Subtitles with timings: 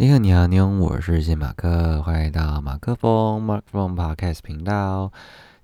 [0.00, 5.12] 你好，你好，你好，我是谢马克，欢迎来到马克风 Mark Phone Podcast 频道。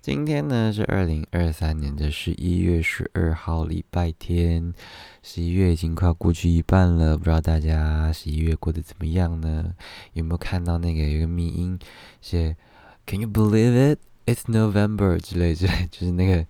[0.02, 4.74] 今天呢是二零二三年的十一月十二号，礼拜天。
[5.22, 9.72] 十一月已经快过去一半了，不知道大家十一月过得怎么样呢？
[10.12, 11.78] 有没有看到那个有个密音
[12.20, 12.54] 写
[13.06, 14.00] “Can you believe it?
[14.26, 16.46] It's November” 之类之类，就是那个。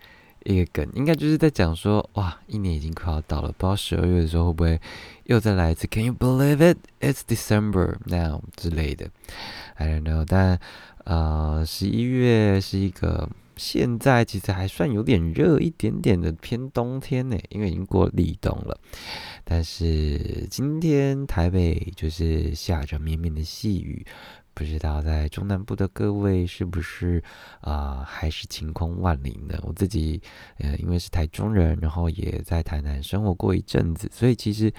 [0.47, 4.81] 一个梗，应该就是在讲说，哇，一年已经快要到了，不知道十二月的时候会不会
[5.25, 6.79] 又再来一次？Can you believe it?
[7.01, 9.11] It's December now 之类的
[9.75, 10.25] ，I don't know。
[10.25, 10.61] 但
[11.05, 18.79] 呃，十一月是一个现在其实还算有点热一点点的偏冬天呢，因为已经过立冬了。
[19.45, 24.07] 但是今天台北就是下着绵绵的细雨。
[24.57, 27.23] 不知道在中南部的各位是不是
[27.61, 29.55] 啊，还是晴空万里呢？
[29.63, 30.23] 我自己
[30.61, 34.73] 呃，因为是台中人，然后也在台南生活过一阵子，所以其实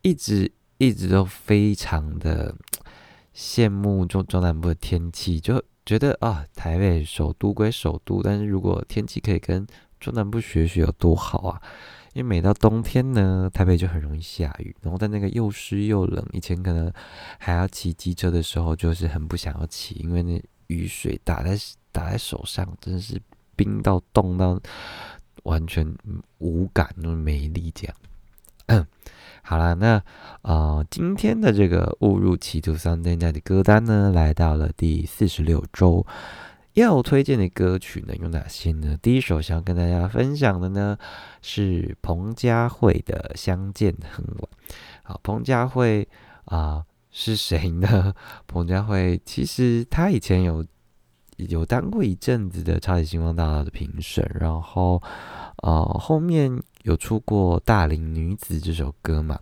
[0.00, 2.56] 一直一直都非常的
[3.34, 9.66] 羡慕中中南部的天气，就觉得啊，台北首都归首都，但是如果天气可以跟
[10.00, 11.60] 中南部学学，有多好啊！
[12.18, 16.92] 因为每到冬天呢，台北就很容易下雨，然后在那个又湿又冷，以前可能
[17.38, 21.56] 还要骑机车的时候，就是很不想要骑，因为那雨水打在
[21.92, 23.22] 打在手上，真的是
[23.54, 24.60] 冰到冻到
[25.44, 25.94] 完全
[26.38, 28.84] 无感，那么没力这样。
[29.42, 30.02] 好了，那
[30.42, 36.04] 呃，今天的这个误入歧途 Sunday Night 的歌单呢，来到了第四十六周。
[36.78, 38.96] 要推荐的歌曲呢有哪些呢？
[39.02, 40.96] 第一首想要跟大家分享的呢
[41.42, 44.36] 是彭佳慧的《相见恨晚》。
[45.02, 46.08] 好，彭佳慧
[46.44, 48.14] 啊是谁呢？
[48.46, 50.64] 彭佳慧其实她以前有
[51.36, 55.02] 有当过一阵子的《超级星光大道》的评审，然后
[55.62, 59.38] 呃后面有出过《大龄女子》这首歌嘛。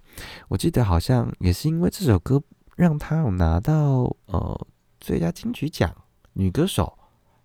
[0.48, 2.42] 我记得好像也是因为这首歌
[2.76, 4.66] 让她有拿到呃
[5.00, 5.94] 最佳金曲奖
[6.34, 6.96] 女歌手。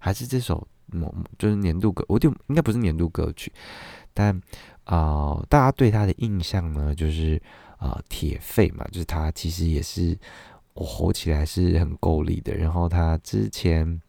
[0.03, 3.53] 还是这首某就是年度歌，我就应该不是年度歌曲，
[4.15, 4.41] 但
[4.83, 7.39] 啊，大家对他的印象呢，就是
[7.77, 10.17] 啊，铁肺嘛，就是他其实也是
[10.73, 12.55] 我吼起来是很够力的。
[12.55, 14.01] 然后他之前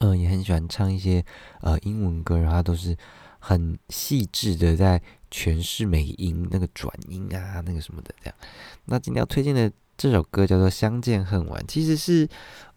[0.00, 1.24] 嗯也很喜欢唱一些
[1.60, 2.94] 呃英文歌，然后他都是
[3.38, 8.34] 很细致的在诠释美音那个转音啊，那个什么的这样。
[8.86, 12.28] 那今天要推荐的这首歌叫做《相见恨晚》，其实是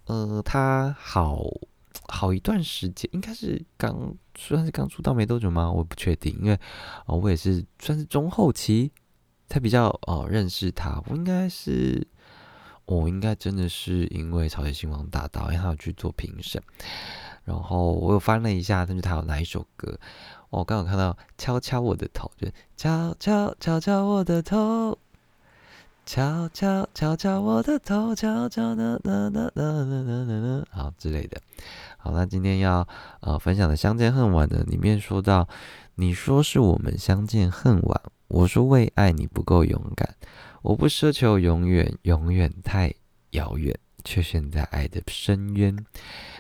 [0.06, 1.44] 呃他好。
[2.13, 5.72] 好一段时间，应该是刚算是刚出道没多久吗？
[5.72, 6.59] 我不确定，因为
[7.05, 8.91] 哦，我也是算是中后期
[9.47, 11.01] 才比较哦认识他。
[11.07, 12.05] 我应该是，
[12.85, 16.61] 我应该真的是因为《朝鲜星光大道》，因为他有去做评审，
[17.45, 19.97] 然后我又翻了一下，但是他有哪一首歌？
[20.50, 24.97] 我刚好看到《敲敲我的头》，就敲敲敲敲我的头。
[26.11, 28.99] 敲敲敲敲我的头，敲敲的，
[30.69, 31.41] 好之类的。
[31.97, 32.85] 好，那今天要
[33.22, 35.47] 呃分享的《相见恨晚》呢，里面说到，
[35.95, 40.17] 你说是我们相见恨晚，我说为爱你不够勇敢，
[40.63, 42.94] 我不奢求永远，永远太
[43.29, 43.73] 遥远，
[44.03, 45.73] 却陷在爱的深渊。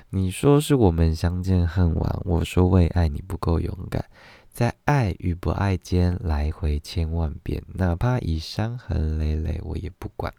[0.09, 4.03] 你说是我们相见恨晚，我说为爱你不够勇敢。
[4.53, 10.33] 在爱与不爱间来回千万遍，哪怕已伤痕累累，我也不管。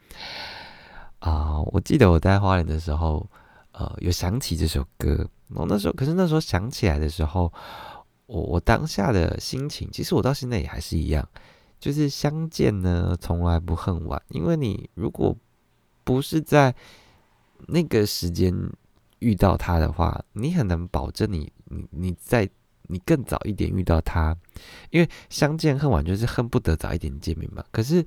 [1.18, 3.26] 啊，我记得我在花莲的时候，
[3.72, 5.26] 呃，有想起这首歌。
[5.54, 7.50] 我那时候，可是那时候想起来的时候，
[8.26, 11.26] 我我当下的心情，其实我到现在也还是一样，
[11.80, 14.20] 就是相见呢，从来不恨晚。
[14.28, 15.34] 因为你如果
[16.04, 16.74] 不是在
[17.68, 18.54] 那个时间
[19.20, 22.48] 遇到他的话，你很难保证你你你在。
[22.92, 24.36] 你更早一点遇到他，
[24.90, 27.64] 因为相见恨晚就是恨不得早一点见面嘛。
[27.70, 28.04] 可是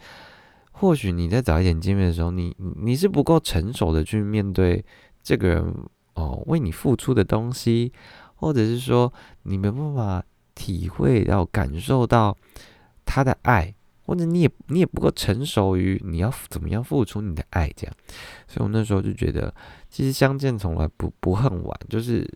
[0.72, 4.86] 或许你在早一点见面的时候，你你是不够成熟的去面对
[5.24, 5.76] 这个人
[6.14, 7.92] 哦为你付出的东西，
[8.36, 10.24] 或者是说你没办法
[10.54, 12.38] 体会到感受到
[13.06, 13.74] 他的爱，
[14.06, 17.96] 或者你也你也不够成熟于你要怎么样付出你的爱这样。
[18.48, 19.52] 所以我那时候就觉得，
[19.90, 22.30] 其实相见从来不不恨晚，就是。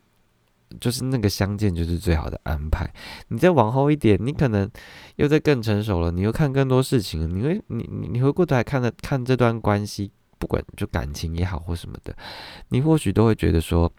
[0.80, 2.92] 就是那个相见就是最好的安排。
[3.30, 4.69] 你再往后一点，你可能
[5.16, 12.16] 又在更成熟了，你又看更多事情了，你会你你你回过头来看的看这段关系，不管就感情也好或什么的，
[12.69, 13.92] 你或许都会觉得说，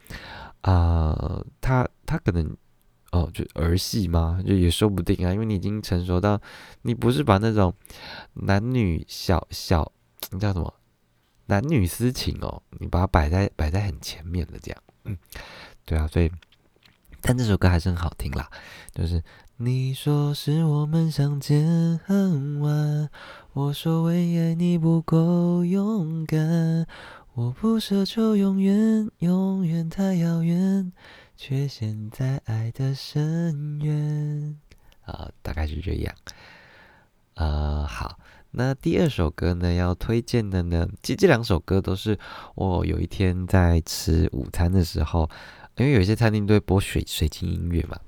[0.61, 2.57] 啊，他他可能
[3.13, 4.41] 哦，就儿戏吗？
[4.47, 6.41] 就也说不定啊，因为你已经成熟到，
[6.83, 7.75] 你不是把那种
[8.35, 9.91] 男女小小
[10.31, 10.73] 你叫什么
[11.47, 15.19] 男女私情哦，你把它摆在摆在很前面的这样，嗯，
[15.85, 16.31] 对啊，所以。
[17.23, 18.49] 但这首歌还是很好听啦，
[18.93, 19.23] 就是
[19.57, 23.09] 你说是我们相见恨晚，
[23.53, 26.87] 我说为爱你不够勇敢，
[27.35, 30.93] 我不奢求永远，永远太遥远，
[31.37, 34.59] 却陷在爱的深渊。
[35.03, 36.15] 啊，大概是这样。
[37.35, 38.19] 呃，好，
[38.51, 42.19] 那第二首歌呢，要推荐的呢，其实这两首歌都是
[42.55, 45.31] 我有一天在吃午餐的时候，
[45.81, 47.99] 因为有一些餐厅都会播水水晶音乐嘛，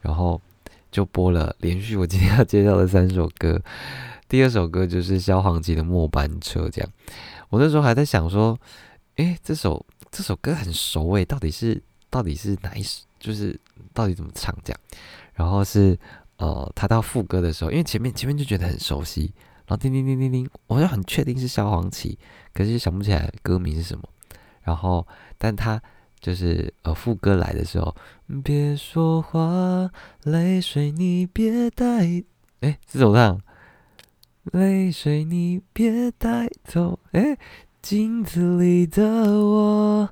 [0.00, 0.42] 然后
[0.90, 3.62] 就播了连续我今天要介绍的三首歌。
[4.28, 6.90] 第二首歌就是萧煌奇的《末班车》，这样。
[7.48, 8.58] 我那时候还在想说，
[9.14, 11.80] 诶，这首这首歌很熟诶，到底是
[12.10, 13.04] 到底是哪一首？
[13.20, 13.56] 就是
[13.94, 14.80] 到底怎么唱这样？
[15.34, 15.96] 然后是
[16.38, 19.32] 呃，他到副歌的时候，因为前面前面就觉得很熟悉，
[19.66, 22.18] 然后叮叮叮叮叮，我就很确定是萧煌奇，
[22.52, 24.02] 可是想不起来歌名是什么。
[24.62, 25.06] 然后，
[25.38, 25.80] 但他
[26.20, 27.94] 就是呃副歌来的时候，
[28.44, 29.90] 别说话，
[30.24, 32.22] 泪水你别带，
[32.60, 33.40] 诶，是怎么唱？
[34.52, 37.38] 泪水你别带走，哎，
[37.82, 40.10] 镜子里的我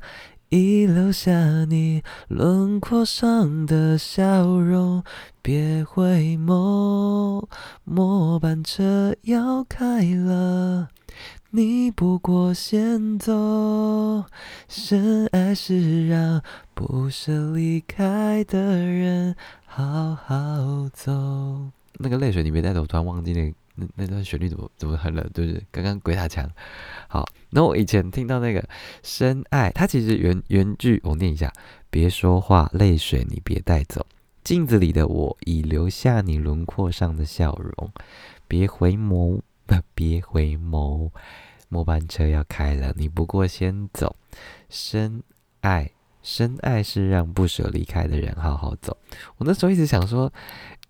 [0.50, 5.02] 已留下你轮廓上的笑容，
[5.42, 7.46] 别回眸，
[7.84, 10.88] 末班车要开了，
[11.50, 13.32] 你不过先走，
[14.68, 16.42] 深爱是让
[16.74, 19.34] 不舍离开的人
[19.64, 21.70] 好好走。
[21.94, 23.54] 那个泪水你别带走，我突然忘记那。
[23.80, 25.24] 那那段旋律怎么怎么哼了？
[25.32, 26.50] 就是刚刚鬼打墙。
[27.06, 28.68] 好，那我以前听到那个
[29.04, 31.52] 深爱，它其实原原句我念一下：
[31.88, 34.04] 别说话，泪水你别带走，
[34.42, 37.92] 镜子里的我已留下你轮廓上的笑容。
[38.48, 39.40] 别回眸，
[39.94, 41.10] 别回眸，
[41.68, 44.16] 末班车要开了，你不过先走。
[44.68, 45.22] 深
[45.60, 45.90] 爱，
[46.22, 48.96] 深爱是让不舍离开的人好好走。
[49.36, 50.32] 我那时候一直想说，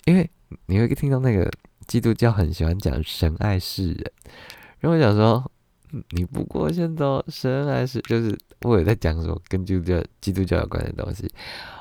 [0.05, 0.29] 因为
[0.67, 1.51] 你会听到那个。
[1.89, 4.13] 基督教很喜欢讲神爱世人，
[4.79, 5.51] 然后我想说，
[6.11, 11.33] 你不过先走神爱是，就是我有在讲什么跟基督教基督教有关的东西。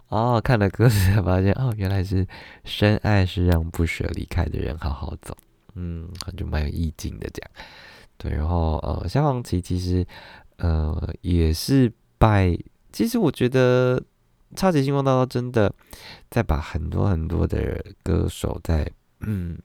[0.08, 2.26] 哦，看了歌词才发现，哦，原来是
[2.64, 5.36] 深爱是让不舍离开的人好好走，
[5.78, 7.52] 嗯，就蛮有意境的这样。
[8.18, 10.06] 对，然后呃，萧煌奇其实
[10.58, 12.58] 呃也是拜，
[12.92, 14.04] 其实我觉得
[14.56, 15.72] 超级星光大道真的
[16.30, 19.58] 在把很多很多的歌手在嗯。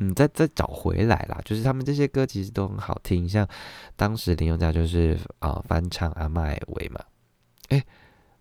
[0.00, 3.44] 嗯，再再找回来啦，就是他们这些歌其实都很好听，像
[3.96, 7.00] 当时林宥嘉就是啊翻唱阿麦维嘛，
[7.70, 7.84] 哎，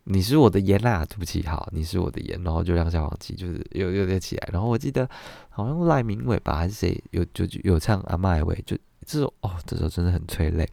[0.10, 5.08] 你是我的烟啦，对不起，好，你是我的烟，然后就让小黄旗就是又又再起来，然后我记得
[5.50, 10.68] 好像赖明伟吧还是谁有就有唱阿麦伟，就这首哦，这首真的很催泪，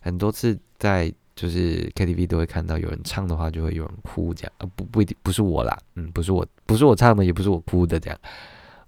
[0.00, 8.18] 很多次在就是 KTV 都会看到有人唱的话就会有人哭这样，呃不不一定不是我啦，嗯不是我不是我唱的也不是我哭的这样，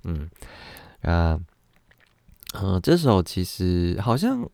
[0.05, 0.29] 嗯。
[1.03, 1.39] 啊，
[2.55, 4.49] 嗯，这首其实好像，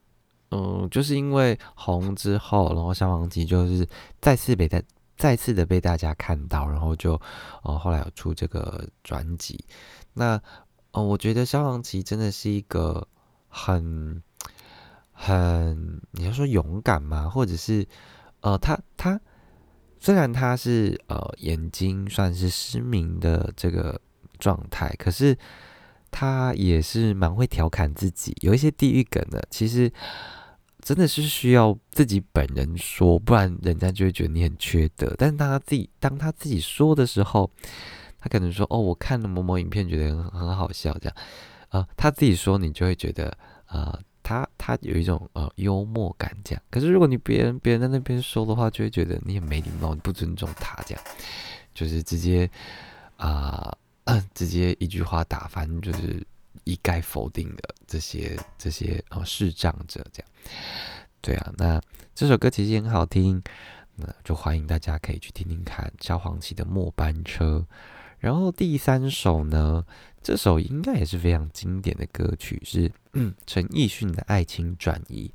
[0.51, 3.87] 嗯，就是因为红之后，然后消防机就是
[4.21, 4.83] 再次被再
[5.21, 7.13] 再次的被大家看到，然后就，
[7.63, 9.63] 哦，后来有出这个专辑。
[10.15, 10.41] 那，
[10.93, 13.07] 哦，我觉得消防旗真的是一个
[13.49, 14.23] 很
[15.13, 17.29] 很，你要说勇敢吗？
[17.29, 17.87] 或者是，
[18.41, 19.21] 呃，他他
[19.99, 24.01] 虽然他是呃眼睛算是失明的这个
[24.39, 25.37] 状态，可是。
[26.13, 29.89] 他也是蛮会调侃自己，有一些地狱梗的，其实
[30.91, 35.15] 真的是需要自己本人说，不然人家就会觉得你很缺德。
[35.17, 37.49] 但是当他自己当他自己说的时候，
[38.19, 41.17] 他可能说：“哦，我看了某某影片，觉得很很好笑。”这样
[41.69, 43.33] 啊，他自己说，你就会觉得
[43.67, 46.63] 啊，他他有一种呃幽默感这样。
[46.73, 51.05] 可是如果你别人别人在那边说的话，就会觉得你很没礼貌，你不尊重他这样，
[51.73, 52.51] 就是直接
[53.17, 53.73] 啊。
[54.35, 56.21] 直接一句话打翻，就是
[56.65, 60.31] 一概否定的这些这些哦视障者这样，
[61.21, 61.81] 对啊，那
[62.15, 63.43] 这首歌其实很好听，
[63.97, 67.67] 那就欢迎大家可以去听听看萧煌奇的《末班车》。
[68.19, 69.85] 然后第三首呢，
[70.23, 75.33] 这首应该也是非常经典的歌曲，是嗯 陈奕迅的《爱情转移》。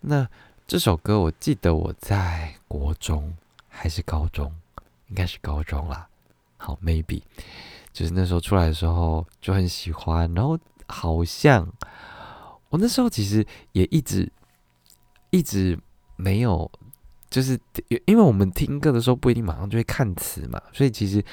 [0.00, 0.26] 那
[0.66, 3.36] 这首歌我记得我在国中
[3.68, 4.54] 还是高中，
[5.08, 6.08] 应该是高中啦。
[6.56, 7.20] 好，maybe。
[7.94, 10.58] 就是那时候出来的时候就很喜欢，然后
[10.88, 11.66] 好像
[12.68, 14.30] 我那时候其实也一直
[15.30, 15.78] 一直
[16.16, 16.68] 没有，
[17.30, 17.56] 就是
[18.06, 21.24] 因为我们听歌的时候不一定马上就会看词嘛，所以其实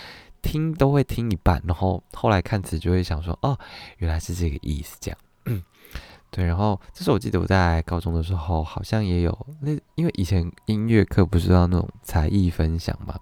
[0.44, 3.58] 听都会听一半，然后后来看词就会想说哦，
[3.98, 5.20] 原来是这个意思这样。
[6.30, 13.20] 对，然后这是我记得我在高中的时候好像也有那，因为以前音乐课不是要那种才艺分享嘛，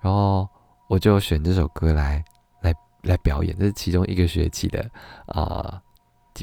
[0.00, 0.48] 然后
[0.88, 2.24] 我就选这首歌来。
[3.06, 4.90] 来表演，这是其中一个学期的
[5.26, 5.80] 啊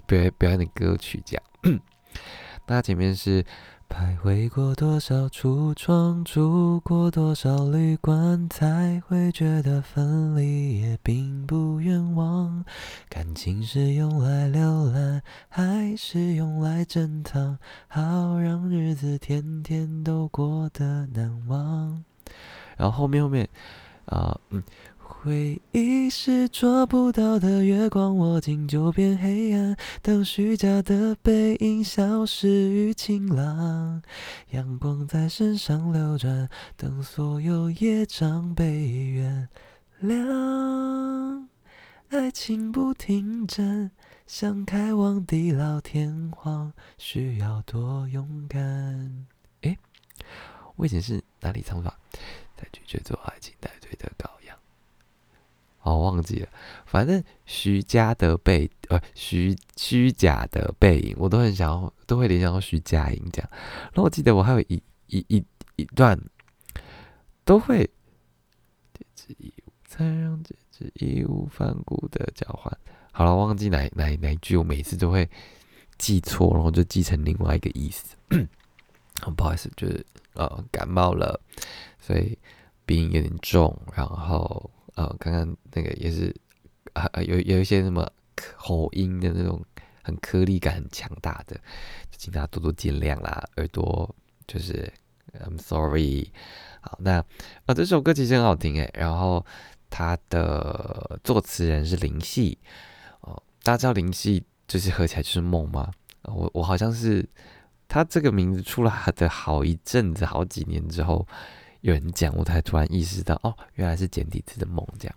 [0.07, 1.79] 表表演的歌曲这样。
[2.65, 3.45] 那前面是。
[3.89, 12.65] 徘徊过多少橱窗，住过多少旅馆，才会觉得分离也并不冤枉。
[13.07, 17.59] 感情是用来浏览，还是用来珍藏？
[17.87, 22.03] 好让日子天天都过得难忘。
[22.75, 23.47] 然后后面后面，
[24.05, 24.63] 啊，嗯。
[25.23, 29.73] 回忆是捉不到的月光，握紧就变黑暗。
[30.01, 34.01] 等虚假的背影消失于晴朗，
[34.49, 36.49] 阳光在身上流转。
[36.75, 39.47] 等所有业障被原
[40.03, 41.47] 谅，
[42.09, 43.91] 爱情不停站，
[44.27, 49.25] 想开往地老天荒，需要多勇敢？
[49.61, 49.77] 诶，
[50.75, 51.97] 我以前是哪里唱法？
[52.57, 54.57] 在拒绝做爱情带队的羔羊。
[55.83, 56.47] 哦，忘记了，
[56.85, 63.49] 反正徐佳的背，呃，徐虚假的背影，我都很想要，都会联想到徐佳莹这样。
[63.91, 66.17] 然后我记得我还有一一一一段，
[67.43, 67.89] 都会，
[69.85, 72.71] 才让戒指义无反顾的交换。
[73.11, 75.29] 好了，忘记哪哪哪一句，我每次都会
[75.97, 78.15] 记错，然后就记成另外一个意思。
[79.21, 81.37] 很不好意思，就是呃感冒了，
[81.99, 82.37] 所以
[82.85, 84.71] 鼻音有点重，然后。
[84.95, 86.35] 呃，刚刚那个也是
[86.93, 89.59] 啊，有有一些什么口音的那种
[90.03, 91.55] 很颗粒感很强大的，
[92.11, 93.43] 就请大家多多见谅啦。
[93.55, 94.91] 耳朵就是
[95.39, 96.31] I'm sorry。
[96.81, 97.23] 好，那
[97.65, 99.43] 呃这首歌其实很好听诶，然后
[99.89, 102.57] 它的作词人是林夕
[103.21, 105.91] 哦，大家知道林夕就是合起来就是梦吗？
[106.23, 107.27] 我我好像是
[107.87, 111.27] 他这个名字出来的好一阵子，好几年之后。
[111.83, 115.15] 有人讲，我才突然意识到，哦，原来是简体字的梦这样。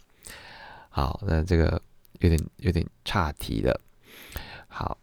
[0.89, 1.81] 好，那这个
[2.19, 3.81] 有点有点岔题了。
[4.67, 4.99] 好，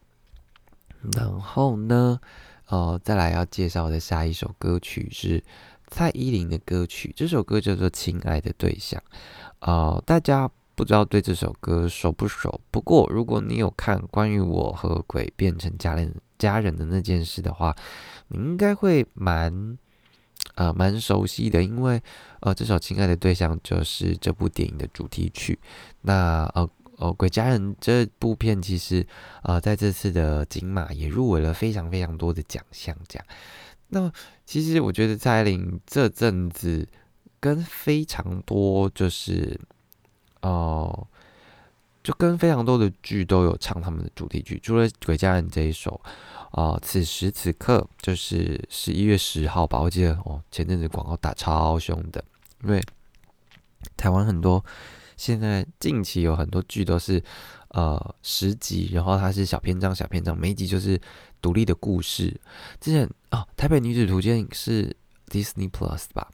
[1.14, 2.20] 然后呢，
[2.68, 5.42] 呃，再来要介绍的下一首歌曲是
[5.88, 9.02] 蔡依林的歌曲，这首歌叫做《亲爱的对象》。
[9.60, 12.60] 呃，大家不知道对这首歌熟不熟？
[12.72, 17.74] 不过如果你有看关于我和鬼变成家人家人的那件事的话，
[18.28, 19.78] 你应该会蛮。
[20.56, 22.02] 啊，蛮熟悉的，因为
[22.42, 25.58] 呃，这首《亲爱的对象》就是这部电影的主题曲。
[26.02, 29.06] 那呃呃，《鬼家人》这部片其实
[29.42, 32.96] 呃，在这次的金马也入围了非常非常多的奖项。
[33.08, 33.26] 这样，
[33.90, 34.12] 那
[34.46, 36.88] 其实我觉得蔡依林这阵子
[37.40, 39.60] 跟非常多就是
[40.42, 41.08] 哦，
[42.04, 46.00] 就跟非常多的剧都有唱他们的主题曲，除了《鬼家人》这一首。
[46.52, 52.24] 哦，此时此刻就是十一月十号吧，我记得哦，前阵子广告打超凶的，
[52.64, 52.80] 因为
[53.98, 54.64] 台湾很多
[55.18, 57.24] 现在近期有很多剧都是
[57.70, 61.02] 呃十集，然后它是小篇章小篇章，每一集就是
[61.42, 62.40] 独立的故事。
[62.80, 64.96] 之前哦，《台北女子图鉴》是
[65.30, 66.30] Disney Plus 吧？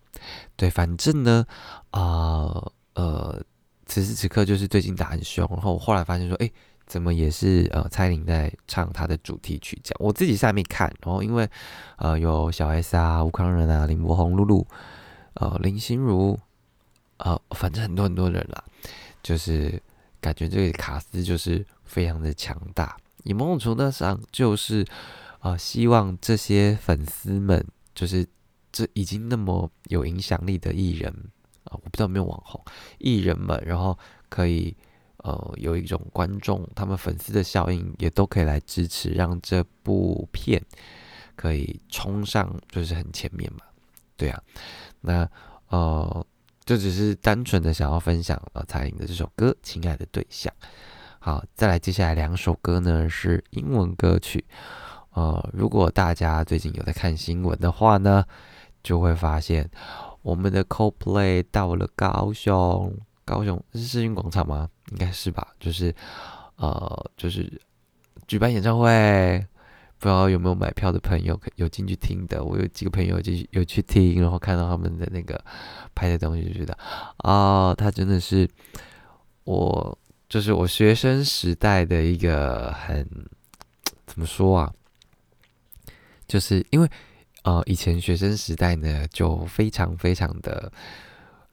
[0.57, 1.45] 对，反正呢，
[1.91, 3.41] 啊呃，
[3.89, 6.49] 此时此刻就是最近打很凶，然后我后来发现说，哎。
[6.89, 11.47] 怎么也是呃，蔡琳在唱她的主题曲，这样我自己下面看，然后因为
[11.97, 14.65] 呃有小 S 啊、吴康仁啊、林柏宏、露露、
[15.35, 16.35] 呃林心如，
[17.17, 18.63] 呃反正很多很多人啦，
[19.21, 19.79] 就是
[20.19, 24.83] 感觉这个卡斯就是非常的强大，以某种程度上就是
[25.41, 28.25] 呃希望这些粉丝们，就是
[28.71, 31.13] 这已经那么有影响力的艺人
[31.69, 32.63] 啊，我不知道有没有网红
[32.97, 33.97] 艺人们，然后
[34.27, 34.75] 可以。
[35.21, 40.63] 呃，有一种观众，他们粉丝的效应也都可以来支持，让这部片
[41.35, 43.59] 可以冲上，就是很前面嘛。
[44.15, 44.41] 对啊，
[45.01, 45.29] 那
[45.67, 46.25] 呃，
[46.63, 50.53] 就只是单纯的想要分享呃蔡琳的这首歌《亲爱的对象》。
[51.19, 54.45] 好，再来接下来两首歌呢是英文歌曲。
[55.11, 58.23] 呃，如果大家最近有在看新闻的话呢，
[58.81, 59.69] 就会发现
[60.21, 62.95] 我们的 CoPlay 到了高雄。
[63.25, 64.67] 高雄是世运广场吗？
[64.91, 65.49] 应该是吧。
[65.59, 65.93] 就是，
[66.55, 67.61] 呃，就是
[68.27, 69.45] 举办演唱会，
[69.99, 72.43] 不知道有没有买票的朋友有进去听的。
[72.43, 75.39] 我有几个朋友就有去听，然后看到他们的那个
[75.93, 76.75] 拍的东西，就觉得
[77.17, 78.49] 啊，他真的是
[79.43, 79.95] 我，
[80.27, 83.07] 就是我学生时代的一个很
[84.07, 84.73] 怎么说啊？
[86.27, 86.89] 就是因为
[87.43, 90.71] 呃，以前学生时代呢，就非常非常的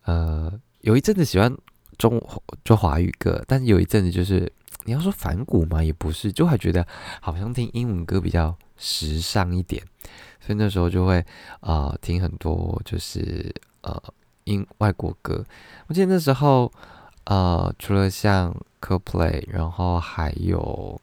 [0.05, 0.53] 呃。
[0.83, 1.53] 有一阵子喜欢
[1.99, 2.23] 中
[2.63, 4.53] 就华语歌，但是有一阵子就是
[4.85, 6.87] 你要说反骨嘛，也不是，就还觉得
[7.21, 9.83] 好像听英文歌比较时尚一点，
[10.41, 11.25] 所以那时候就会
[11.59, 14.01] 啊听很多就是呃
[14.45, 15.45] 英外国歌。
[15.89, 16.71] 我记得那时候
[17.25, 21.01] 呃除了像 CoPlay，然后还有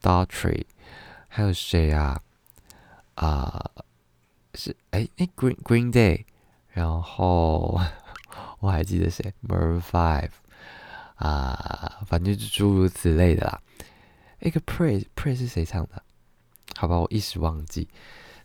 [0.00, 0.66] d a u t r y
[1.28, 2.18] 还有谁啊？
[3.16, 3.70] 啊，
[4.58, 6.24] 是哎那 Green Green Day，
[6.70, 7.80] 然后
[8.58, 10.30] 我还记得谁 Maroon Five，
[11.14, 13.60] 啊，反正就诸如此类的啦。
[14.40, 16.02] 一个 Pray Pray 是谁唱的？
[16.74, 17.86] 好吧，我一时忘记。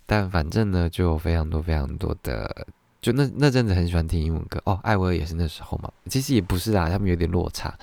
[0.05, 2.67] 但反正呢，就有非常多非常多的，
[3.01, 4.79] 就那那阵子很喜欢听英文歌哦。
[4.83, 7.73] 艾薇儿也是那时候嘛，其实也不是啦，他们有点落差，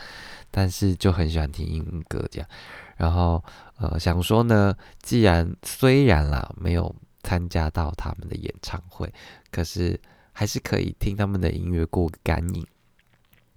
[0.53, 2.49] 但是就很喜欢听英文歌这样。
[2.97, 3.43] 然后
[3.79, 9.13] 呃，想说呢，既然虽然啦没有参加到他们的演唱会，
[9.51, 10.01] 可是
[10.33, 12.67] 还是可以听他们的音乐过个干瘾。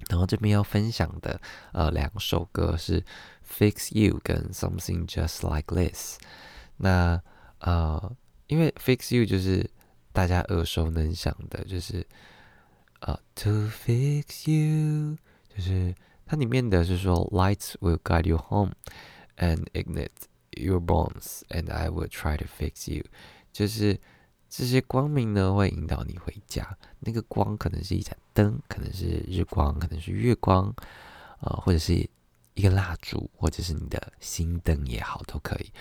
[0.09, 1.39] 然后这边要分享的
[1.71, 3.01] 呃两首歌是
[3.47, 6.17] 《Fix You》跟《Something Just Like This》。
[6.75, 7.21] 那
[7.59, 8.15] 呃，
[8.47, 9.69] 因为 fix you 就是
[10.11, 12.05] 大家耳熟能详的，就是
[12.99, 15.15] 呃，to fix you，
[15.55, 18.73] 就是它里面的是说，lights will guide you home
[19.37, 20.09] and ignite
[20.51, 23.05] your bones, and I will try to fix you，
[23.53, 23.97] 就是
[24.49, 26.77] 这些光明呢会引导你回家。
[26.99, 30.73] 那个光可能是一盏灯，可能是日光，可能是月光，
[31.39, 31.93] 呃，或者是
[32.55, 35.71] 一个蜡烛，或者是你的心灯也好，都可以。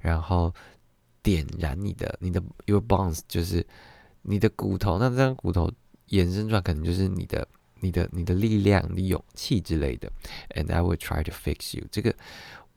[0.00, 0.52] 然后
[1.22, 3.66] 点燃你的你的 your bones，就是
[4.22, 4.98] 你的骨头。
[4.98, 5.70] 那这张骨头
[6.06, 7.46] 延伸出来，可能就是你的
[7.80, 10.10] 你的你的力量、你勇气之类的。
[10.54, 11.86] And I will try to fix you。
[11.90, 12.14] 这个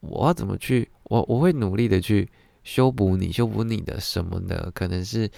[0.01, 0.89] 我要怎么去？
[1.03, 2.29] 我我会努力的去
[2.63, 4.71] 修补你，修补你的什么呢？
[4.73, 5.29] 可能是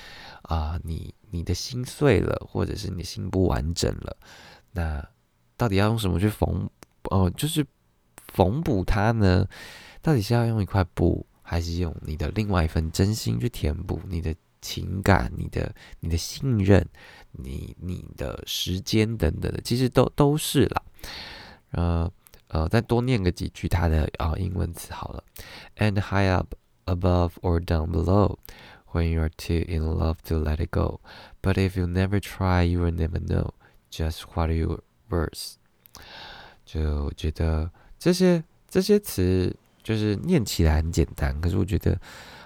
[0.43, 4.17] 啊，你你的心碎了，或者是你心不完整了。
[4.71, 5.05] 那
[5.57, 6.69] 到底要用什么去缝？
[7.09, 7.65] 哦，就是
[8.33, 9.47] 缝补它呢？
[10.01, 11.25] 到底是要用一块布？
[11.47, 16.83] 还是用你的另外一份真心去填补你的情感、你的、你的信任、
[17.31, 20.81] 你、你的时间等等的，其实都都是啦。
[21.69, 22.11] 呃
[22.47, 25.23] 呃，再多念个几句它的啊英文词好了。
[25.77, 26.55] And high up
[26.85, 28.37] above or down below,
[28.91, 30.99] when you are too in love to let it go,
[31.41, 33.51] but if you never try, you will never know
[33.91, 35.55] just what you worth。
[36.65, 37.69] 就觉得
[37.99, 39.55] 这些这些词。
[39.85, 41.95] 就是念起来很简单，可是我觉得，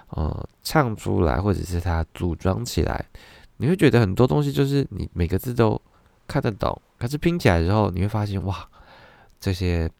[0.08, 3.02] 呃，唱出来或者是它组装起来，
[3.56, 5.80] 你会觉得很多东西就是你每个字都
[6.28, 8.68] 看得懂，可是拼起来之后，你会发现哇，
[9.40, 9.90] 这些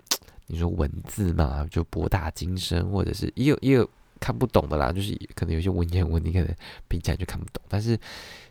[0.49, 3.89] 你说文字嘛，就博大精深，或者是也有也有
[4.21, 6.57] 看不懂的啦，就是可能有些文言文你可能
[6.87, 7.99] 拼起来就看不懂，但是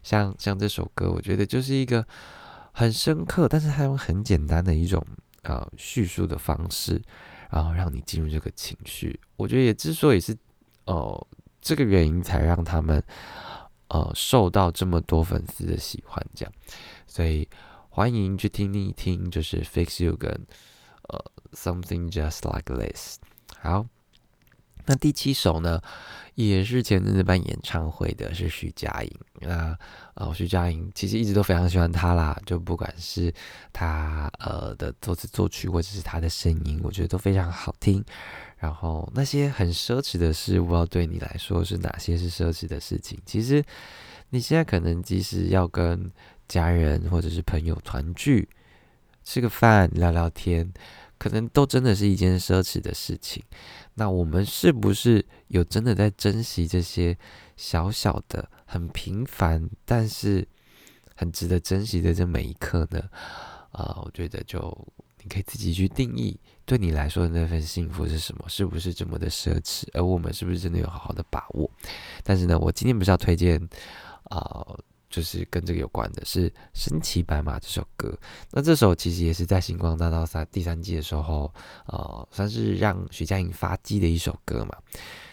[0.04, 2.06] 像像这首歌，我觉得就是一个
[2.74, 5.06] 很深刻，但是它用很简单的一种
[5.44, 7.02] 呃叙述的方式。
[7.52, 10.38] 然后让你进入这个情绪，我觉得也之所以是，
[10.86, 11.28] 哦，
[11.60, 13.04] 这个原因才让他们，
[13.88, 16.54] 呃，受到这么多粉丝的喜欢，这样，
[17.08, 17.50] 所以
[17.90, 20.30] 欢迎去听一听，就是 Fix You 跟
[21.08, 21.20] 呃
[21.54, 23.18] Something Just Like This。
[23.60, 23.88] 好，
[24.90, 25.80] 那第七首呢？
[26.34, 29.12] 也是前阵子办演唱会的，是徐佳莹。
[29.42, 29.78] 那
[30.16, 33.32] 呃，徐佳莹其实一直都非常喜欢她啦，就不管是
[33.72, 38.04] 她呃的作词作曲，或者是她的声音，我觉得都非常好听。
[38.58, 43.20] 然后那些很奢侈的事，不知道对你来说是哪些是奢侈的事情？
[43.26, 43.64] 其实
[44.30, 46.10] 你现在可能即使要跟
[46.48, 48.48] 家人或者是朋友团聚，
[49.26, 50.72] 吃个饭聊聊天。
[51.20, 53.44] 可能都真的是一件奢侈的事情。
[53.94, 57.16] 那我们是不是有真的在珍惜这些
[57.58, 60.48] 小小的、很平凡，但是
[61.16, 63.04] 很值得珍惜的这每一刻呢？
[63.72, 64.60] 啊，我觉得就
[65.22, 68.46] 你可以自己去定义，对你来说的那份幸福是什么？
[68.48, 69.84] 是不是这么的奢侈？
[69.94, 71.70] 而我们是不是真的有好好的把握？
[72.24, 73.62] 但是呢，我今天不是要推荐
[74.24, 74.66] 啊。
[75.10, 78.18] 就是跟这个有关的，是《神奇白马》这首歌。
[78.52, 81.52] 那这首其实也是在《星光大道三》第三季的时候，
[81.88, 84.78] 呃，算是让徐佳莹发迹的一首歌嘛。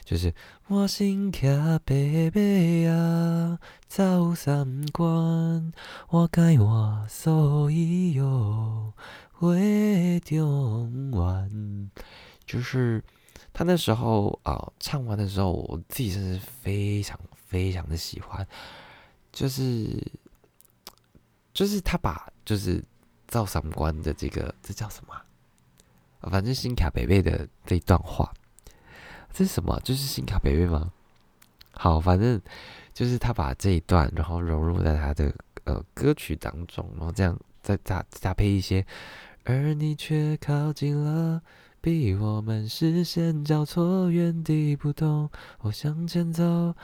[0.05, 0.33] 就是
[0.69, 1.41] 我心卡
[1.85, 3.59] 白白啊，
[3.89, 5.73] 走三关，
[6.09, 8.93] 我该我所以有
[9.33, 11.91] 会中完。
[12.47, 13.03] 就是
[13.53, 18.47] 他那时候啊，唱完的时候，我自己真是非常非常的喜欢。
[19.37, 20.03] 就是，
[21.53, 22.83] 就是他把就是
[23.29, 25.14] 造三观的这个这叫什么？
[26.31, 28.33] 反正新卡北贝的这一段话，
[29.35, 29.79] 这是什么？
[29.85, 30.90] 就是新卡北贝吗？
[31.72, 32.40] 好，反正
[32.94, 35.31] 就是他把这一段，然后融入在他的
[35.64, 38.87] 呃歌曲当中，然后这样再搭搭配一些，
[39.44, 41.42] 而你却靠近了，
[41.83, 46.75] 比我们视线交错，原地不动，我向前走。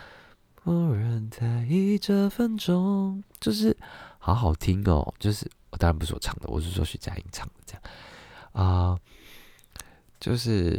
[0.65, 3.77] 无人在意这分钟，就是
[4.19, 5.13] 好好听哦。
[5.19, 7.83] 就是我当然不是我唱的，我是说徐佳莹唱的这样
[8.53, 8.99] 啊。
[10.21, 10.75] 就是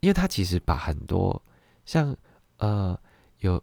[0.00, 1.42] 因为他其实把很多
[1.84, 2.16] 像
[2.56, 2.98] 呃
[3.40, 3.62] 有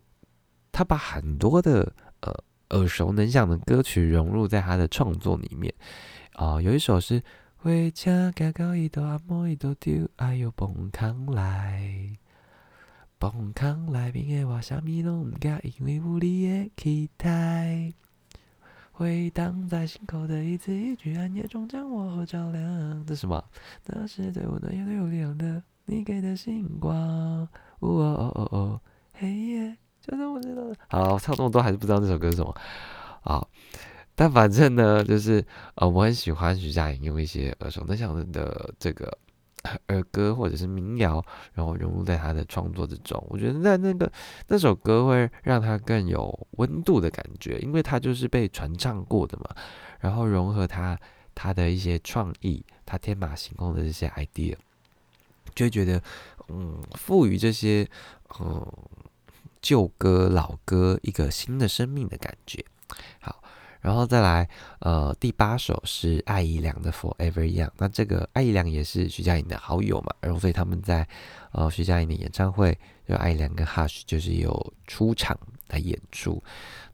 [0.71, 2.31] 他把很多的呃
[2.77, 5.73] 耳熟能详的歌曲融入在他的创作里面
[6.33, 7.23] 啊，有一首是
[7.55, 12.15] 回家该搞一道阿莫一朵丢，哎呦蹦康来，
[13.31, 17.93] 蹦康来宾的话啥咪拢唔惊，因为有你的期待。
[18.91, 23.05] 回荡在心口的一字一句，暗夜中将我照亮。
[23.07, 23.41] 这是什么？
[23.85, 26.93] 那是对我暖也最有力量的你给的星光。
[26.95, 27.47] 哦
[27.79, 28.81] 哦哦哦，
[29.13, 30.75] 黑夜就是我知道的。
[30.89, 32.53] 好，唱这么多还是不知道这首歌是什么。
[33.21, 33.49] 好，
[34.15, 39.17] 但反正呢，就是呃，我很喜欢徐佳莹用一些耳熟能详的这个。
[39.87, 41.23] 儿歌或者是民谣，
[41.53, 44.11] 然后融入在他的创作之中，我觉得在那个
[44.47, 49.55] 那首歌会让他更有温度的感觉，因为他就是被传唱过的嘛，
[49.99, 50.99] 然后融合他
[51.33, 54.55] 他的一些创意，他天马行空的这些 idea，
[55.55, 56.01] 就会觉得
[56.49, 57.87] 嗯，赋予这些
[58.39, 58.65] 嗯
[59.61, 62.63] 旧歌老歌一个新的生命的感觉，
[63.19, 63.42] 好。
[63.83, 64.47] 然后再来，
[64.79, 67.67] 呃，第八首是艾怡良的《Forever Young》。
[67.77, 71.05] 那这个艾怡良也是徐佳莹的好友嘛，然后所以他们在
[71.51, 76.41] 呃徐佳莹的演唱会，就艾怡良跟 Hush 就是有出场来演出。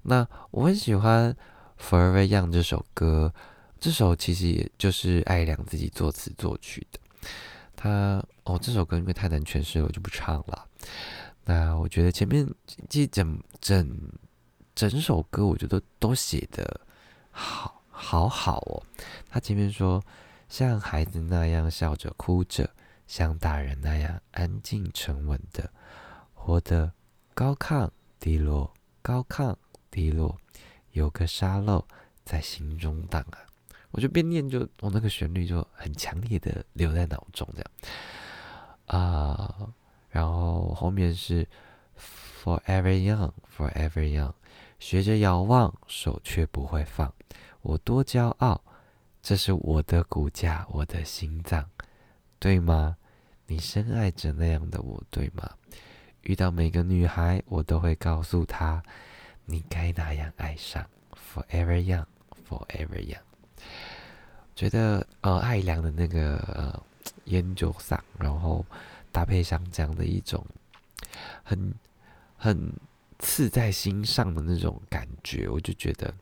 [0.01, 1.31] 那我很喜欢
[1.79, 3.31] 《Forever Young》这首歌，
[3.79, 6.99] 这首其实也就是艾怡良自己作词作曲的。
[7.75, 10.65] 他哦，这首歌因为太难诠释，我就不唱了。
[11.45, 12.49] 那我觉得前面
[12.89, 13.87] 这整整。
[14.87, 16.79] 整首歌我觉得都写的
[17.31, 18.83] 好好好哦。
[19.29, 20.01] 他前面说，
[20.47, 22.69] 像孩子那样笑着哭着，
[23.07, 25.69] 像大人那样安静沉稳的，
[26.33, 26.93] 活得
[27.33, 27.89] 高亢
[28.19, 29.55] 低落，高亢
[29.91, 30.37] 低落，
[30.91, 31.85] 有个沙漏
[32.23, 33.39] 在心中荡啊。
[33.91, 37.71] 我就边念就我那个旋律就很强烈的留在脑中这样
[38.85, 39.73] 啊。
[40.09, 41.47] 然后后面是
[42.43, 44.33] Forever Young，Forever Young。
[44.79, 47.13] 学着遥望，手却不会放。
[47.61, 48.61] 我多骄傲，
[49.21, 51.69] 这是我的骨架，我的心脏，
[52.39, 52.95] 对吗？
[53.45, 55.49] 你深爱着那样的我，对吗？
[56.21, 58.81] 遇到每个女孩，我都会告诉她，
[59.45, 60.85] 你该那样爱上。
[61.33, 62.05] Forever young,
[62.47, 63.19] forever young。
[64.55, 66.83] 觉得呃，爱良的那个呃
[67.25, 68.65] 烟酒嗓，然后
[69.11, 70.45] 搭配上这样的一种
[71.43, 71.73] 很
[72.37, 72.71] 很。
[73.19, 76.13] 刺在心上的那种感觉，我就觉得，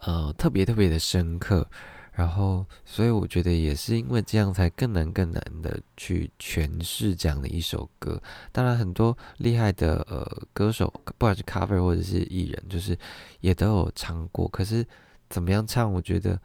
[0.00, 1.68] 呃，特别特别的深刻。
[2.12, 8.22] 然后，所以我觉得也是因为这样，才更难更难的去诠释这样的一首歌。
[8.52, 12.98] 当然，很多厉害的呃歌手，不管是 cover 或者是艺人，就是
[13.40, 14.48] 也都有唱过。
[14.48, 14.86] 可是
[15.28, 16.40] 怎么样唱，我觉得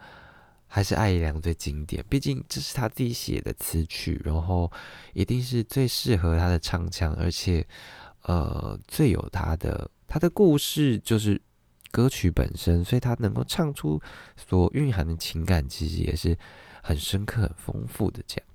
[0.68, 2.04] 还是艾怡良最经典。
[2.10, 4.70] 毕竟这是他自己写的词曲，然后
[5.14, 7.66] 一定是最适合他的唱腔，而且。
[8.24, 11.42] 呃，最有他的他的故事就是
[11.92, 14.02] 歌曲本身，所以他能够唱出
[14.36, 16.38] 所蕴含的情感，其实也是
[16.82, 18.22] 很深刻、很丰富的。
[18.28, 18.46] 这样，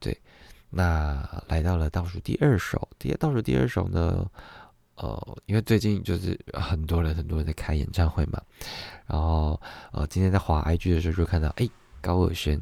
[0.00, 0.20] 对。
[0.70, 4.30] 那来到了倒数第二首，第倒数第二首呢？
[4.96, 8.42] 呃，因为最近就是很多人很多人在开演唱会嘛，
[9.06, 9.58] 然后
[9.92, 11.68] 呃，今天在滑 IG 的时候就看到，哎，
[12.00, 12.60] 高尔宣，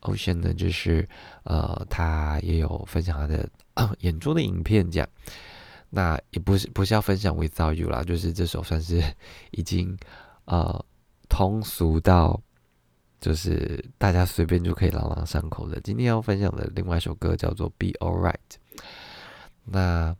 [0.00, 1.08] 欧轩呢，就是
[1.44, 3.48] 呃，他也有分享他的
[4.00, 5.08] 演出的影片，这样。
[5.90, 9.02] 那也不是不是要分享 Without You 啦，就是这首算是
[9.52, 9.96] 已经
[10.44, 10.84] 呃
[11.28, 12.40] 通俗到
[13.20, 15.80] 就是大家随便就可以朗朗上口的。
[15.80, 18.34] 今天要分享的另外一首歌叫做 Be Alright。
[19.64, 20.14] 那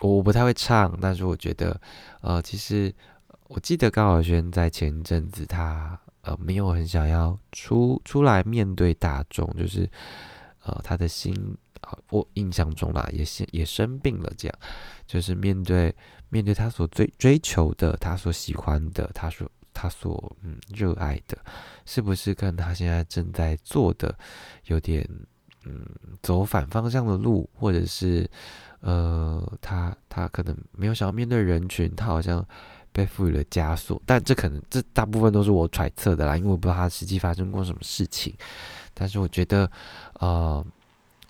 [0.00, 1.78] 我不太会唱，但是我觉得
[2.22, 2.92] 呃，其实
[3.48, 9.88] 我记得高晓轩在前一阵子他呃没有很想要出出来面对大众，就是
[10.64, 11.56] 呃他的心。
[12.10, 14.58] 我印象中啦，也生也生病了，这样
[15.04, 15.94] 就是面对
[16.30, 21.36] 面对他所追追求的，他所喜欢的，他所他所嗯热爱的，
[21.84, 24.16] 是不是跟他现在正在做的
[24.66, 25.06] 有点
[25.64, 25.84] 嗯
[26.22, 28.30] 走反方向的路，或者是
[28.80, 32.46] 呃他他可能没有想要面对人群，他好像
[32.92, 38.34] 被赋予了枷锁，但这可能这大部分都是我揣测的啦，因为我不知道他实际发生过什么事情，
[38.94, 39.70] 但是我觉得
[40.20, 40.64] 呃。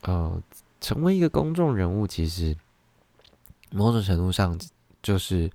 [0.05, 0.43] 呃，
[0.81, 2.57] 成为一个公众人物，其实
[3.71, 4.59] 某种程度上
[5.01, 5.49] 就是，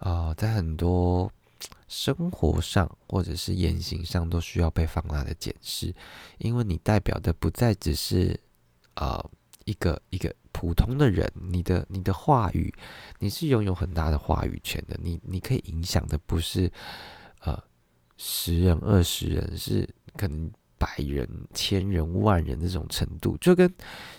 [0.00, 1.32] 呃，在很多
[1.88, 5.94] 生活上或者是言行上都需要被放大的检视，
[6.36, 8.38] 因为你代表的不再只是
[8.96, 9.24] 呃
[9.64, 12.72] 一个一个普通的人，你的你的话语，
[13.18, 16.70] 你是拥有很大的话语权的，你你可以影响的不是
[17.40, 17.62] 呃
[18.16, 20.50] 十人二十人，是可能。
[20.82, 23.72] 百人、千人、万人这种程度，就跟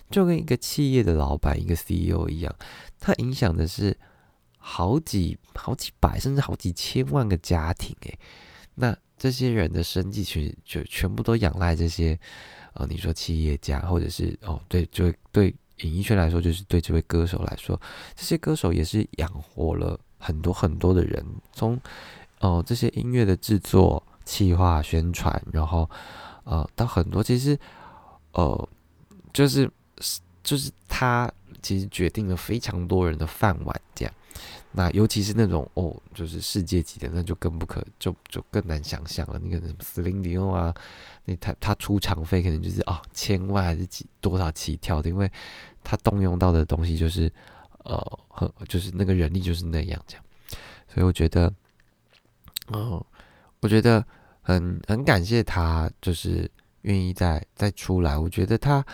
[0.10, 2.56] 就跟一个企业的老板、一个 CEO 一样，
[3.02, 3.94] 他影响的是
[4.58, 7.94] 好几好几百甚至好几千万个家庭。
[8.04, 8.18] 诶，
[8.76, 12.18] 那这些人的生计全就全部都仰赖这些，
[12.74, 17.80] 呃，你说企业家，或者是哦，对，就对演艺圈来说，就是对这位歌手来说，
[18.16, 21.80] 这些歌手也是养活了很多很多的人，从
[22.40, 24.02] 哦这些音乐的制作。
[24.26, 25.90] 企划宣传，然后
[26.46, 27.60] 呃，到很多其实
[28.32, 28.70] 呃，
[29.34, 29.70] 就是
[30.42, 31.30] 就是他
[31.62, 34.14] 其实决定了非常多人的饭碗，这样。
[34.72, 39.40] 那尤其是那种哦，就是世界级的，那就更不可，就就更难想象了。
[39.44, 40.74] 那个什么斯林迪欧啊，
[41.26, 45.32] 那他他出场费可能就是啊千万还是几多少起跳的，因为
[45.84, 47.32] 他动用到的东西就是
[47.84, 50.24] 呃，很就是那个人力就是那样这样。
[50.88, 51.54] 所以我觉得，
[52.68, 53.06] 哦。
[53.62, 54.06] 我觉得
[54.42, 58.18] 很很感谢他，就是愿意再再出来。
[58.18, 58.86] 我觉得他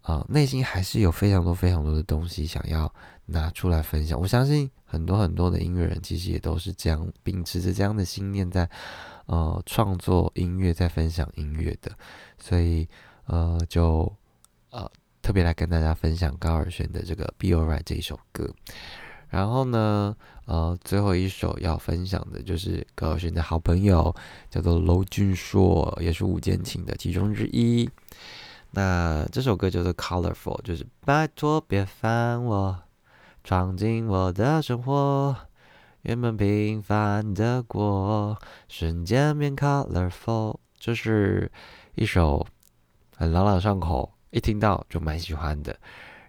[0.00, 2.90] 啊，内心还是有非常多非常多的东西想要
[3.26, 4.18] 拿出来分享。
[4.18, 8.68] 我相信很多很多的音乐人其实也都是这样秉持着这样的信念在
[9.26, 11.90] 呃创作音乐，在分享音乐的。
[12.38, 12.88] 所以
[13.26, 14.10] 呃，就
[14.70, 18.48] 呃特别来跟大家分享高尔宣的这个《Be Alright》这一首歌。
[19.28, 24.14] 然后呢，呃，最后一首要分享的就是高尔轩的好朋友，
[24.48, 27.90] 叫做娄俊硕，也是吴建琴的其中之一。
[28.70, 32.82] 那这首歌叫做《Colorful》，就是拜托别烦我，
[33.46, 35.36] 闯进我的生活，
[36.02, 40.56] 原本平凡的过，瞬间变 colorful。
[40.76, 41.48] 这是
[41.94, 42.44] 一首
[43.14, 45.78] 很朗朗上口，一听到就蛮喜欢的。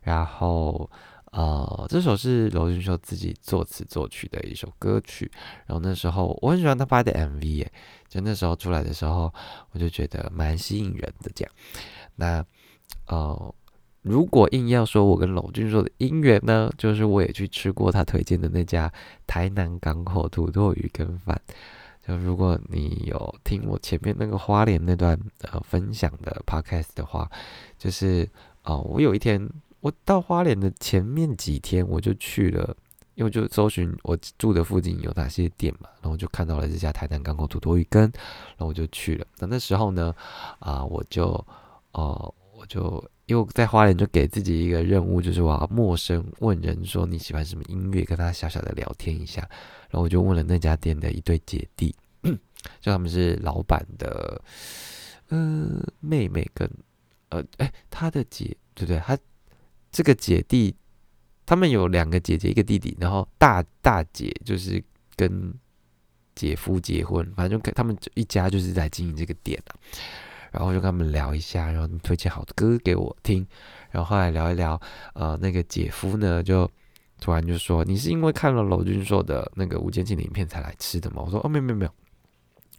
[0.03, 0.87] 然后。
[1.33, 5.29] 呃，这首是娄俊秀自己作词作曲的一首歌曲，
[5.67, 7.67] 然后那时候我很喜欢他拍的 MV，
[8.07, 9.31] 就那时候出来的时候，
[9.71, 11.29] 我就觉得蛮吸引人的。
[11.35, 11.53] 这样，
[12.15, 12.45] 那
[13.07, 13.55] 呃，
[14.07, 18.91] 如果硬要说我跟娄俊硕的姻缘呢，就是我也去吃过他推荐的那家
[19.25, 21.39] 台南港口土豆鱼羹饭。
[22.07, 27.29] 就如果你有听我前面那个花莲那段呃分享的 Podcast 的话，
[27.77, 28.27] 就是
[28.63, 29.49] 哦，我有一天。
[29.79, 32.75] 我到花莲的前面几天，我就去了，
[33.13, 39.25] 因为就搜寻我住的附近有哪些店嘛，然后就看到了这家台南港口土豆鱼羹，然后我就去了。
[39.37, 40.13] 那那时候呢，
[40.57, 41.25] 啊，我就，
[41.91, 49.41] 哦，我就因为我在花莲就给自己一个任务，就是我要陌生问人说你喜欢什么音乐，跟他小小的聊天一下。
[49.89, 51.95] 然后我就问了那家店的一对姐弟，
[52.81, 54.41] 就他们是老板的，
[55.29, 56.69] 呃，妹妹跟，
[57.29, 58.99] 呃，哎，他的姐，对不对？
[58.99, 59.17] 他。
[59.89, 60.75] 这个姐弟，
[61.45, 62.95] 他们有两个姐姐，一个弟弟。
[62.99, 64.83] 然后大大姐就是
[65.15, 65.51] 跟
[66.35, 69.73] 姐夫结婚，反正就他们一家就是在经营这个店啊。
[70.51, 73.45] 然后就跟他们聊一下，然后推荐好的歌给我听。
[73.91, 74.79] 然后后来聊一聊，
[75.13, 76.69] 呃，那个姐夫呢，就
[77.19, 81.91] 突然就说：“你是因为看了娄俊硕的那个《无间情》的影片才来吃的吗？”我说：“哦，没有没有没有，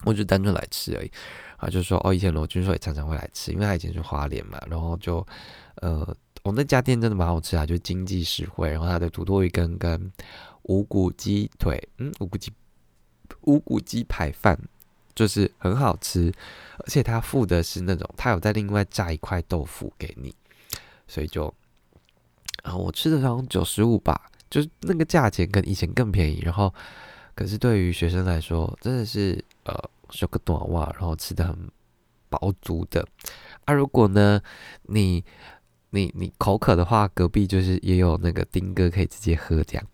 [0.04, 1.11] 我就单纯来吃而已。”
[1.57, 5.26] 啊，就说：“哦，以前娄俊硕也常常会来吃，因为他以前是花莲嘛。”然后就
[5.76, 6.16] 呃。
[6.44, 10.11] 我那家店真的蛮好吃啊，就经济实惠，然后它的土豆鱼羹跟
[10.62, 12.50] 五谷鸡腿，嗯，五谷鸡
[13.42, 14.59] 五谷鸡排饭
[15.18, 16.33] 就是很好吃，
[16.78, 20.33] 而且他附的是那种，他有在另外炸一块豆腐给你，
[21.09, 21.52] 所以就
[22.62, 26.72] 啊，我吃的好像九十五吧，就是那个价钱跟以前更便宜，然后
[27.35, 29.74] 可是对于学生来说真的是呃，
[30.11, 31.68] 修个短袜，然后吃的很
[32.28, 33.04] 饱足的
[33.64, 34.40] 啊，如果呢
[34.83, 35.24] 你。
[35.90, 39.87] 你你口渴的话，隔壁就是也有那个丁哥可以直接喝这样，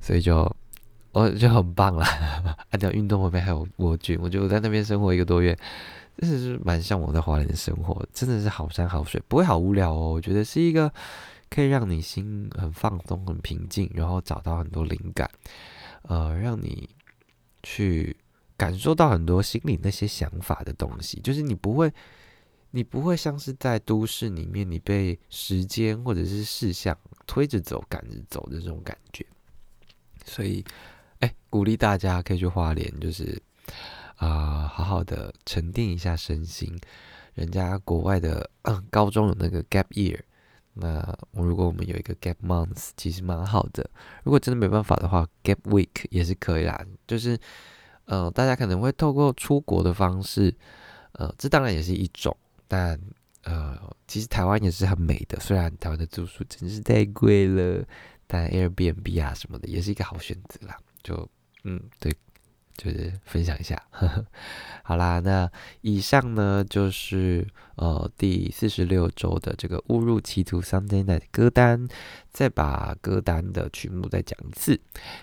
[0.00, 0.50] 所以就
[1.12, 2.04] 我就很棒了。
[2.70, 5.56] 按照运动后面还有蜗居，我觉得我在那边生活一个多月，
[6.18, 10.12] 真的是蛮像我在华人的生活，真的是好山好水，不会好无聊哦。
[10.12, 10.92] 我觉得是一个
[11.48, 15.30] 可以让你心很放松、很平静，然后找到很多灵感，
[16.02, 16.88] 呃，让你
[17.62, 18.16] 去
[18.56, 21.92] 感受到很多心里那些想法的东西，就是你不会。
[22.74, 26.96] 你不会像是在都市里面，你被时间或者是事项
[27.26, 29.26] 推着走、赶着走的这种感觉。
[30.24, 30.64] 所以，
[31.22, 33.40] 哎，鼓励大家可以去花莲，就是
[34.16, 36.76] 啊，好好的沉淀一下身心。
[37.34, 38.50] 人家国外的
[38.90, 40.18] 高中有那个 gap year，
[40.74, 43.88] 那我如果我们有一个 gap month，其实蛮好的。
[44.24, 46.84] 如果真的没办法的话，gap week 也是可以啦。
[47.06, 47.38] 就是，
[48.06, 50.52] 呃，大家可能会透过出国的方式，
[51.12, 52.36] 呃，这当然也是一种。
[52.66, 53.00] 但
[53.44, 57.84] 呃，其实台湾也是很美的，虽然台湾的住宿真是太贵了，
[58.26, 60.76] 但 Airbnb 啊什么的也是一个好选择啦。
[61.02, 61.28] 就
[61.64, 62.12] 嗯，对，
[62.76, 63.80] 就是分享一下。
[64.82, 71.86] 好啦，那以上呢就是呃第四十六周的这个误入歧途 Sunday Night 歌单，
[72.32, 74.80] 再把歌单的曲目再讲一次。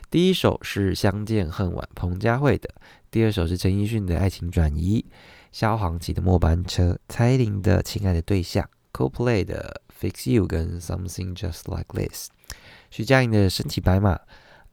[0.09, 2.73] 第一首是相见恨晚彭佳慧的，
[3.11, 5.05] 第二首是陈奕迅的爱情转移，
[5.51, 12.29] 萧煌奇的末班车，蔡依林的亲爱的对象，CoPlay 的 Fix You 跟 Something Just Like This，
[12.89, 14.17] 徐佳莹的身骑白马，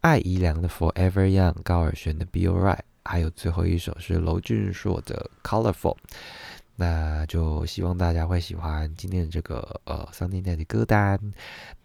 [0.07, 2.79] 艾怡良的 Forever Young，高尔宣的 Be Alright。
[3.05, 5.95] 还有最后一首是娄俊硕的《Colorful》，
[6.77, 11.19] 那就希望大家会喜欢今天的这个呃 Sunday Night 的歌单。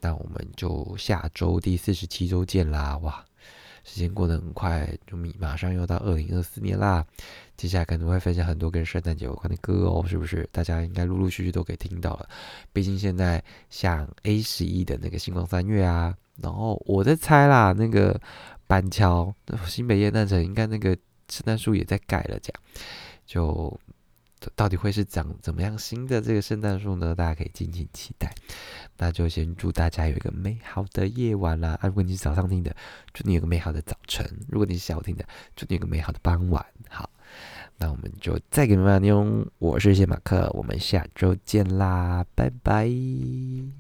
[0.02, 2.96] 那我们就下周第四十七周见啦！
[3.00, 3.26] 哇，
[3.84, 7.04] 时间过得很快，就马上又到二零二四年啦。
[7.58, 10.48] 接下来可能会分享很多跟圣诞节有关的歌哦，是不是？
[10.52, 12.30] 大家应该陆陆续续都可以听到了。
[12.72, 18.20] 毕竟现在像 A 十一的那个星光三月啊，然后我在猜啦，那个
[18.68, 19.34] 板桥
[19.66, 20.98] 新北夜诞城应该那个。
[21.30, 22.62] 圣诞树也在盖了，这样
[23.26, 23.80] 就
[24.54, 27.16] 到底会是长怎么样新的这个圣诞树呢？
[27.16, 28.30] 大家可以敬请期待。
[28.98, 31.80] 那就先祝大家有一个美好的夜晚啦！
[31.82, 32.76] 啊，如果你是早上听的，
[33.14, 35.26] 祝你有个美好的早晨；如果你是下午听的，
[35.56, 36.66] 祝你有个美好的傍晚。
[36.90, 37.10] 好，
[37.78, 39.50] 那我们就再给你们用。
[39.58, 43.72] 我是谢马克，我们下周见啦，拜拜。